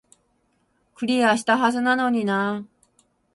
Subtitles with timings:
[0.95, 2.65] クリアしたはずなのになー